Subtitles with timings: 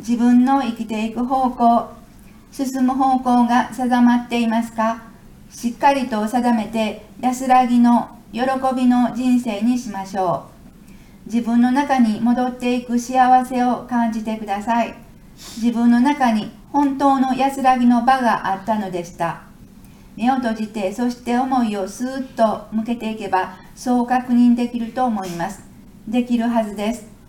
[0.00, 1.90] 自分の生きていく方向
[2.50, 5.02] 進む方向が定まっていますか？
[5.50, 8.40] しっかりと定めて安らぎの喜
[8.74, 10.46] びの人生にしましょ
[11.26, 11.26] う。
[11.26, 14.94] 自分の中に戻っていく幸せを感じてください。
[15.36, 19.42] 自分の中に本当の安らぎの場があったのでした。
[20.16, 25.62] 目を閉じてそして思いをスーッと向けていけばそう確認できると思います。
[26.08, 27.19] できるはずです。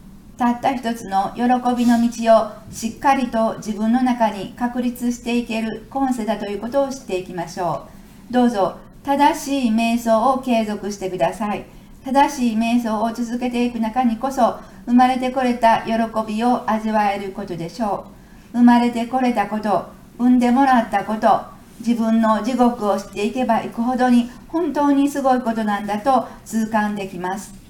[0.41, 1.43] たった一つの喜
[1.77, 7.87] びの道をしっかりと自分の中に確立していける今世だということを知っていきましょ
[8.31, 11.65] うどうぞ正しい瞑想を継続してください。
[12.03, 14.55] 正しい瞑想を続けていく中にこそ
[14.87, 15.93] 生まれてこれた喜
[16.27, 18.07] びを味わえることでしょ
[18.53, 18.57] う。
[18.57, 21.39] 生まれてこれたこと産んでもらったこと
[21.81, 27.60] 自分の地獄を知っていけばいくほどに本当にすごいことなんだと痛感できます。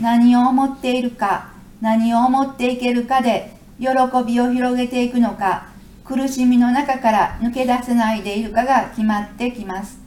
[0.00, 3.88] 何を思っているか何を思っていけるかで喜
[4.26, 5.66] びを広げていくのか
[6.04, 10.00] 苦しみの中から抜け出せないでいるかが決まってきます。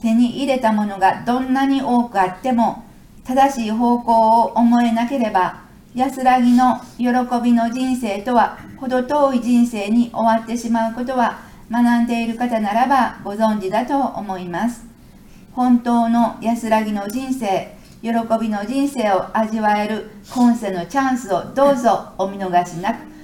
[0.00, 2.84] 手に入れたものがどんなに多くあっても
[3.24, 5.60] 正しい方向を思えなければ
[5.94, 7.06] 安らぎの喜
[7.42, 11.40] びの人生とは程遠い人生に終わってしまうことは
[11.70, 14.86] 学んでいる方ならばご存知だと思います。
[15.52, 18.08] 本当の安らぎの人生喜
[18.40, 23.10] びの人生を味わえる今世のチャンスをどうぞお見逃しなく。